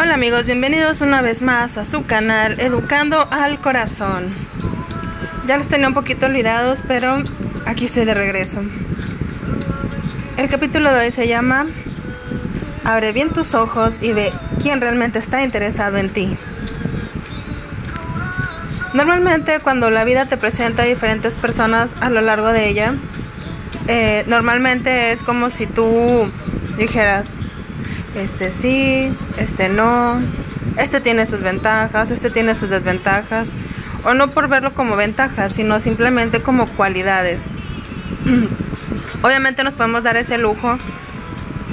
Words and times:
Hola 0.00 0.14
amigos, 0.14 0.46
bienvenidos 0.46 1.00
una 1.00 1.22
vez 1.22 1.42
más 1.42 1.76
a 1.76 1.84
su 1.84 2.06
canal 2.06 2.60
Educando 2.60 3.26
al 3.32 3.58
Corazón. 3.58 4.28
Ya 5.48 5.56
los 5.58 5.66
tenía 5.66 5.88
un 5.88 5.94
poquito 5.94 6.26
olvidados, 6.26 6.78
pero 6.86 7.24
aquí 7.66 7.86
estoy 7.86 8.04
de 8.04 8.14
regreso. 8.14 8.60
El 10.36 10.48
capítulo 10.48 10.92
de 10.92 11.06
hoy 11.06 11.10
se 11.10 11.26
llama 11.26 11.66
Abre 12.84 13.10
bien 13.10 13.30
tus 13.30 13.56
ojos 13.56 13.98
y 14.00 14.12
ve 14.12 14.32
quién 14.62 14.80
realmente 14.80 15.18
está 15.18 15.42
interesado 15.42 15.96
en 15.96 16.10
ti. 16.10 16.36
Normalmente 18.94 19.58
cuando 19.58 19.90
la 19.90 20.04
vida 20.04 20.26
te 20.26 20.36
presenta 20.36 20.82
a 20.84 20.86
diferentes 20.86 21.34
personas 21.34 21.90
a 22.00 22.08
lo 22.08 22.20
largo 22.20 22.46
de 22.46 22.68
ella, 22.68 22.94
eh, 23.88 24.22
normalmente 24.28 25.10
es 25.10 25.20
como 25.22 25.50
si 25.50 25.66
tú 25.66 26.30
dijeras, 26.76 27.26
este 28.14 28.52
sí, 28.52 29.16
este 29.38 29.68
no, 29.68 30.20
este 30.76 31.00
tiene 31.00 31.26
sus 31.26 31.42
ventajas, 31.42 32.10
este 32.10 32.30
tiene 32.30 32.54
sus 32.54 32.70
desventajas, 32.70 33.50
o 34.04 34.14
no 34.14 34.30
por 34.30 34.48
verlo 34.48 34.74
como 34.74 34.96
ventajas, 34.96 35.52
sino 35.52 35.80
simplemente 35.80 36.40
como 36.40 36.66
cualidades. 36.66 37.42
Obviamente 39.22 39.64
nos 39.64 39.74
podemos 39.74 40.02
dar 40.02 40.16
ese 40.16 40.38
lujo 40.38 40.78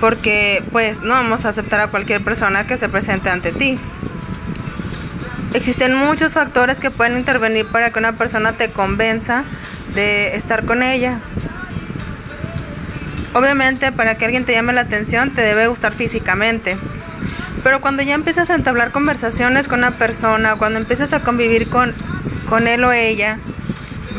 porque 0.00 0.62
pues 0.72 1.00
no 1.00 1.14
vamos 1.14 1.44
a 1.44 1.50
aceptar 1.50 1.80
a 1.80 1.88
cualquier 1.88 2.22
persona 2.22 2.66
que 2.66 2.76
se 2.78 2.88
presente 2.88 3.30
ante 3.30 3.52
ti. 3.52 3.78
Existen 5.52 5.94
muchos 5.94 6.32
factores 6.32 6.80
que 6.80 6.90
pueden 6.90 7.16
intervenir 7.16 7.66
para 7.66 7.90
que 7.90 7.98
una 7.98 8.12
persona 8.12 8.52
te 8.52 8.70
convenza 8.70 9.44
de 9.94 10.36
estar 10.36 10.64
con 10.64 10.82
ella. 10.82 11.20
Obviamente 13.34 13.90
para 13.90 14.16
que 14.16 14.24
alguien 14.24 14.44
te 14.44 14.52
llame 14.52 14.72
la 14.72 14.82
atención 14.82 15.30
te 15.30 15.42
debe 15.42 15.66
gustar 15.66 15.92
físicamente. 15.92 16.76
Pero 17.64 17.80
cuando 17.80 18.02
ya 18.02 18.14
empiezas 18.14 18.48
a 18.48 18.54
entablar 18.54 18.92
conversaciones 18.92 19.66
con 19.66 19.80
una 19.80 19.90
persona, 19.90 20.54
cuando 20.54 20.78
empiezas 20.78 21.12
a 21.12 21.20
convivir 21.20 21.68
con, 21.68 21.92
con 22.48 22.68
él 22.68 22.84
o 22.84 22.92
ella, 22.92 23.38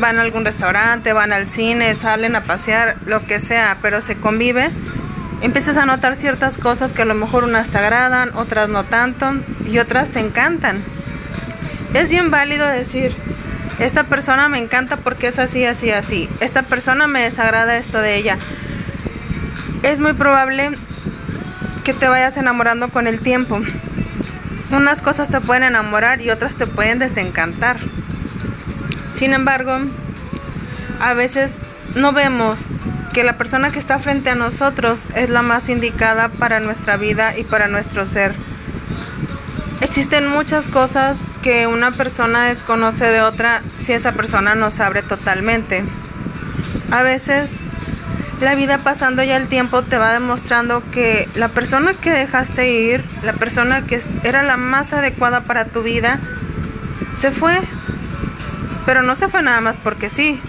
van 0.00 0.18
a 0.18 0.22
algún 0.22 0.44
restaurante, 0.44 1.14
van 1.14 1.32
al 1.32 1.48
cine, 1.48 1.94
salen 1.94 2.36
a 2.36 2.42
pasear, 2.42 2.96
lo 3.06 3.24
que 3.24 3.40
sea, 3.40 3.78
pero 3.80 4.02
se 4.02 4.16
convive, 4.16 4.68
empiezas 5.40 5.78
a 5.78 5.86
notar 5.86 6.16
ciertas 6.16 6.58
cosas 6.58 6.92
que 6.92 7.02
a 7.02 7.06
lo 7.06 7.14
mejor 7.14 7.44
unas 7.44 7.68
te 7.68 7.78
agradan, 7.78 8.32
otras 8.34 8.68
no 8.68 8.84
tanto 8.84 9.32
y 9.66 9.78
otras 9.78 10.10
te 10.10 10.20
encantan. 10.20 10.82
Es 11.94 12.10
bien 12.10 12.30
válido 12.30 12.66
decir, 12.66 13.14
esta 13.78 14.04
persona 14.04 14.50
me 14.50 14.58
encanta 14.58 14.98
porque 14.98 15.28
es 15.28 15.38
así, 15.38 15.64
así, 15.64 15.90
así. 15.90 16.28
Esta 16.40 16.62
persona 16.62 17.06
me 17.06 17.22
desagrada 17.22 17.78
esto 17.78 17.98
de 17.98 18.16
ella 18.16 18.38
es 19.86 20.00
muy 20.00 20.14
probable 20.14 20.72
que 21.84 21.94
te 21.94 22.08
vayas 22.08 22.36
enamorando 22.36 22.88
con 22.88 23.06
el 23.06 23.20
tiempo. 23.20 23.60
Unas 24.72 25.00
cosas 25.00 25.28
te 25.28 25.40
pueden 25.40 25.62
enamorar 25.62 26.20
y 26.20 26.30
otras 26.30 26.56
te 26.56 26.66
pueden 26.66 26.98
desencantar. 26.98 27.78
Sin 29.14 29.32
embargo, 29.32 29.78
a 31.00 31.14
veces 31.14 31.52
no 31.94 32.12
vemos 32.12 32.58
que 33.12 33.22
la 33.22 33.38
persona 33.38 33.70
que 33.70 33.78
está 33.78 34.00
frente 34.00 34.30
a 34.30 34.34
nosotros 34.34 35.06
es 35.14 35.30
la 35.30 35.42
más 35.42 35.68
indicada 35.68 36.30
para 36.30 36.58
nuestra 36.58 36.96
vida 36.96 37.38
y 37.38 37.44
para 37.44 37.68
nuestro 37.68 38.06
ser. 38.06 38.34
Existen 39.82 40.26
muchas 40.26 40.66
cosas 40.66 41.16
que 41.42 41.68
una 41.68 41.92
persona 41.92 42.46
desconoce 42.46 43.04
de 43.04 43.20
otra 43.22 43.62
si 43.78 43.92
esa 43.92 44.12
persona 44.12 44.56
nos 44.56 44.80
abre 44.80 45.02
totalmente. 45.02 45.84
A 46.90 47.02
veces 47.02 47.48
la 48.40 48.54
vida 48.54 48.78
pasando 48.78 49.22
ya 49.22 49.36
el 49.36 49.48
tiempo 49.48 49.82
te 49.82 49.98
va 49.98 50.12
demostrando 50.12 50.82
que 50.90 51.28
la 51.34 51.48
persona 51.48 51.94
que 51.94 52.10
dejaste 52.10 52.70
ir, 52.70 53.04
la 53.22 53.32
persona 53.32 53.82
que 53.82 54.02
era 54.24 54.42
la 54.42 54.56
más 54.56 54.92
adecuada 54.92 55.40
para 55.40 55.66
tu 55.66 55.82
vida, 55.82 56.18
se 57.20 57.30
fue. 57.30 57.60
Pero 58.84 59.02
no 59.02 59.16
se 59.16 59.28
fue 59.28 59.42
nada 59.42 59.60
más 59.60 59.78
porque 59.78 60.10
sí. 60.10 60.40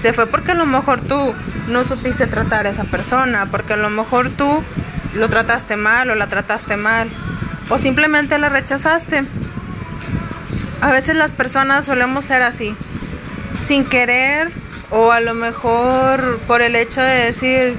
Se 0.00 0.12
fue 0.12 0.26
porque 0.26 0.52
a 0.52 0.54
lo 0.54 0.66
mejor 0.66 1.00
tú 1.00 1.34
no 1.68 1.84
supiste 1.84 2.26
tratar 2.26 2.66
a 2.66 2.70
esa 2.70 2.84
persona, 2.84 3.46
porque 3.50 3.74
a 3.74 3.76
lo 3.76 3.90
mejor 3.90 4.30
tú 4.30 4.62
lo 5.14 5.28
trataste 5.28 5.76
mal 5.76 6.10
o 6.10 6.14
la 6.14 6.26
trataste 6.26 6.76
mal, 6.76 7.08
o 7.68 7.78
simplemente 7.78 8.38
la 8.38 8.48
rechazaste. 8.48 9.24
A 10.80 10.90
veces 10.90 11.16
las 11.16 11.32
personas 11.32 11.84
solemos 11.84 12.24
ser 12.24 12.42
así, 12.42 12.74
sin 13.64 13.84
querer 13.84 14.63
o 14.94 15.10
a 15.10 15.20
lo 15.20 15.34
mejor 15.34 16.38
por 16.46 16.62
el 16.62 16.76
hecho 16.76 17.00
de 17.00 17.24
decir, 17.24 17.76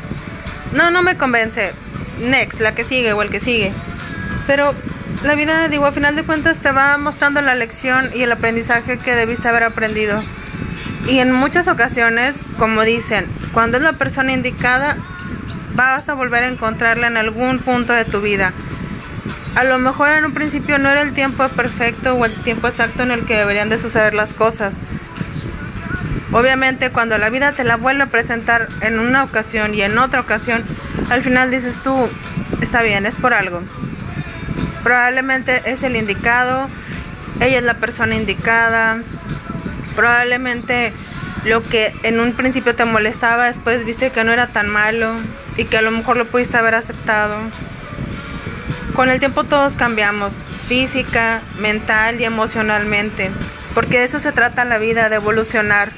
no, 0.73 0.91
no 0.91 1.01
me 1.01 1.15
convence, 1.15 1.71
next, 2.19 2.59
la 2.59 2.75
que 2.75 2.83
sigue 2.83 3.13
o 3.13 3.21
el 3.21 3.29
que 3.29 3.39
sigue. 3.39 3.71
Pero 4.47 4.75
la 5.23 5.35
vida, 5.35 5.69
digo, 5.69 5.85
a 5.85 5.93
final 5.93 6.17
de 6.17 6.23
cuentas 6.23 6.59
te 6.59 6.71
va 6.71 6.97
mostrando 6.97 7.41
la 7.41 7.55
lección 7.55 8.09
y 8.13 8.23
el 8.23 8.31
aprendizaje 8.33 8.97
que 8.97 9.15
debiste 9.15 9.47
haber 9.47 9.63
aprendido. 9.63 10.21
Y 11.07 11.19
en 11.19 11.31
muchas 11.31 11.69
ocasiones, 11.69 12.35
como 12.59 12.83
dicen, 12.83 13.25
cuando 13.53 13.77
es 13.77 13.83
la 13.83 13.93
persona 13.93 14.33
indicada, 14.33 14.97
vas 15.73 16.09
a 16.09 16.15
volver 16.15 16.43
a 16.43 16.47
encontrarla 16.47 17.07
en 17.07 17.15
algún 17.15 17.59
punto 17.59 17.93
de 17.93 18.03
tu 18.03 18.19
vida. 18.19 18.51
A 19.55 19.63
lo 19.63 19.79
mejor 19.79 20.09
en 20.09 20.25
un 20.25 20.33
principio 20.33 20.79
no 20.79 20.89
era 20.89 21.01
el 21.01 21.13
tiempo 21.13 21.47
perfecto 21.47 22.15
o 22.15 22.25
el 22.25 22.35
tiempo 22.43 22.67
exacto 22.67 23.03
en 23.03 23.11
el 23.11 23.25
que 23.25 23.37
deberían 23.37 23.69
de 23.69 23.79
suceder 23.79 24.13
las 24.13 24.33
cosas 24.33 24.75
Obviamente 26.35 26.89
cuando 26.89 27.17
la 27.17 27.29
vida 27.29 27.53
te 27.53 27.63
la 27.63 27.77
vuelve 27.77 28.03
a 28.03 28.07
presentar 28.07 28.67
en 28.81 28.99
una 28.99 29.23
ocasión 29.23 29.73
y 29.73 29.83
en 29.83 29.97
otra 29.97 30.19
ocasión, 30.19 30.65
al 31.09 31.21
final 31.21 31.49
dices 31.49 31.79
tú, 31.81 32.09
está 32.59 32.81
bien, 32.81 33.05
es 33.05 33.15
por 33.15 33.33
algo. 33.33 33.63
Probablemente 34.83 35.61
es 35.63 35.83
el 35.83 35.95
indicado, 35.95 36.69
ella 37.39 37.59
es 37.59 37.63
la 37.63 37.75
persona 37.75 38.15
indicada, 38.15 38.97
probablemente 39.95 40.91
lo 41.45 41.63
que 41.63 41.93
en 42.03 42.19
un 42.19 42.33
principio 42.33 42.75
te 42.75 42.83
molestaba, 42.83 43.45
después 43.45 43.85
viste 43.85 44.09
que 44.09 44.25
no 44.25 44.33
era 44.33 44.47
tan 44.47 44.67
malo 44.67 45.13
y 45.55 45.63
que 45.63 45.77
a 45.77 45.81
lo 45.81 45.91
mejor 45.91 46.17
lo 46.17 46.25
pudiste 46.25 46.57
haber 46.57 46.75
aceptado. 46.75 47.37
Con 48.93 49.07
el 49.07 49.19
tiempo 49.19 49.45
todos 49.45 49.77
cambiamos, 49.77 50.33
física, 50.67 51.39
mental 51.59 52.19
y 52.19 52.25
emocionalmente, 52.25 53.31
porque 53.73 53.99
de 53.99 54.03
eso 54.03 54.19
se 54.19 54.33
trata 54.33 54.65
la 54.65 54.79
vida, 54.79 55.07
de 55.07 55.15
evolucionar. 55.15 55.93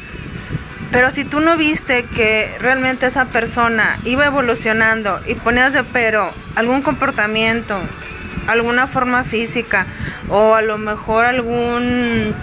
Pero 0.92 1.12
si 1.12 1.26
tú 1.26 1.40
no 1.40 1.58
viste 1.58 2.04
que 2.04 2.50
realmente 2.60 3.08
esa 3.08 3.26
persona 3.26 3.96
iba 4.06 4.26
evolucionando 4.26 5.20
y 5.28 5.36
ponías 5.36 5.74
de 5.74 5.84
pero 5.84 6.30
algún 6.56 6.82
comportamiento, 6.82 7.78
alguna 8.48 8.88
forma 8.88 9.24
física 9.24 9.86
o 10.30 10.56
a 10.56 10.62
lo 10.62 10.78
mejor 10.78 11.26
algún 11.26 12.34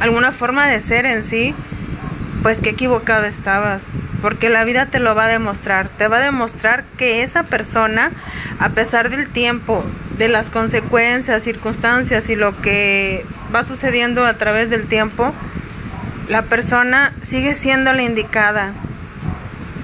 alguna 0.00 0.32
forma 0.32 0.66
de 0.68 0.80
ser 0.80 1.06
en 1.06 1.24
sí, 1.24 1.54
pues 2.42 2.60
qué 2.60 2.70
equivocado 2.70 3.24
estabas, 3.24 3.84
porque 4.22 4.48
la 4.48 4.64
vida 4.64 4.86
te 4.86 4.98
lo 4.98 5.14
va 5.14 5.24
a 5.24 5.28
demostrar, 5.28 5.88
te 5.88 6.08
va 6.08 6.18
a 6.18 6.20
demostrar 6.20 6.84
que 6.96 7.22
esa 7.22 7.44
persona, 7.44 8.12
a 8.58 8.70
pesar 8.70 9.10
del 9.10 9.28
tiempo, 9.28 9.84
de 10.18 10.28
las 10.28 10.50
consecuencias, 10.50 11.42
circunstancias 11.42 12.28
y 12.30 12.36
lo 12.36 12.60
que 12.60 13.24
va 13.54 13.64
sucediendo 13.64 14.24
a 14.24 14.34
través 14.34 14.70
del 14.70 14.86
tiempo, 14.86 15.32
la 16.28 16.42
persona 16.42 17.12
sigue 17.22 17.54
siendo 17.54 17.92
la 17.92 18.02
indicada 18.02 18.72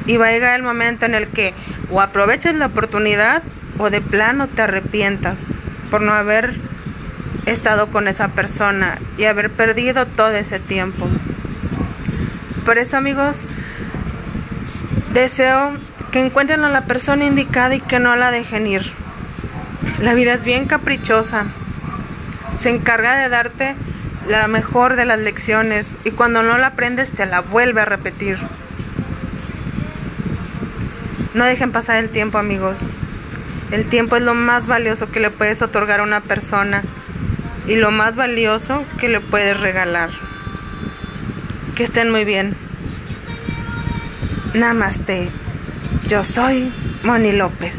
y 0.06 0.16
va 0.16 0.28
a 0.28 0.32
llegar 0.32 0.56
el 0.56 0.62
momento 0.62 1.06
en 1.06 1.14
el 1.14 1.28
que 1.28 1.54
o 1.90 2.00
aproveches 2.00 2.56
la 2.56 2.66
oportunidad 2.66 3.42
o 3.78 3.90
de 3.90 4.00
plano 4.00 4.48
te 4.48 4.62
arrepientas 4.62 5.40
por 5.90 6.00
no 6.00 6.12
haber 6.12 6.54
estado 7.46 7.88
con 7.88 8.08
esa 8.08 8.28
persona 8.28 8.98
y 9.18 9.24
haber 9.24 9.50
perdido 9.50 10.06
todo 10.06 10.30
ese 10.30 10.58
tiempo. 10.58 11.08
Por 12.64 12.78
eso 12.78 12.96
amigos, 12.96 13.38
deseo 15.12 15.72
que 16.10 16.20
encuentren 16.20 16.64
a 16.64 16.70
la 16.70 16.86
persona 16.86 17.24
indicada 17.24 17.74
y 17.74 17.80
que 17.80 17.98
no 17.98 18.16
la 18.16 18.30
dejen 18.30 18.66
ir. 18.66 18.82
La 20.00 20.14
vida 20.14 20.34
es 20.34 20.44
bien 20.44 20.66
caprichosa. 20.66 21.46
Se 22.56 22.70
encarga 22.70 23.16
de 23.16 23.28
darte 23.28 23.76
la 24.28 24.46
mejor 24.48 24.96
de 24.96 25.04
las 25.04 25.18
lecciones 25.18 25.94
y 26.04 26.12
cuando 26.12 26.42
no 26.42 26.58
la 26.58 26.68
aprendes 26.68 27.10
te 27.10 27.26
la 27.26 27.40
vuelve 27.40 27.80
a 27.80 27.84
repetir. 27.84 28.38
No 31.34 31.44
dejen 31.44 31.72
pasar 31.72 31.96
el 31.96 32.10
tiempo 32.10 32.38
amigos. 32.38 32.80
El 33.70 33.88
tiempo 33.88 34.16
es 34.16 34.22
lo 34.22 34.34
más 34.34 34.66
valioso 34.66 35.10
que 35.10 35.20
le 35.20 35.30
puedes 35.30 35.62
otorgar 35.62 36.00
a 36.00 36.02
una 36.02 36.20
persona 36.20 36.82
y 37.66 37.76
lo 37.76 37.90
más 37.90 38.16
valioso 38.16 38.84
que 38.98 39.08
le 39.08 39.20
puedes 39.20 39.58
regalar. 39.58 40.10
Que 41.74 41.84
estén 41.84 42.10
muy 42.10 42.24
bien. 42.24 42.54
Namaste. 44.52 45.30
Yo 46.06 46.22
soy 46.24 46.70
Moni 47.02 47.32
López. 47.32 47.76